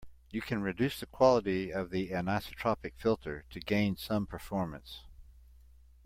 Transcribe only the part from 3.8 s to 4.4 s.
some